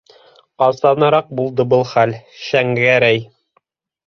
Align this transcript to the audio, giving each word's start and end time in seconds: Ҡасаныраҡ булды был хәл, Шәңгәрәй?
Ҡасаныраҡ 0.61 1.29
булды 1.41 1.67
был 1.75 1.85
хәл, 1.91 2.15
Шәңгәрәй? 2.47 3.23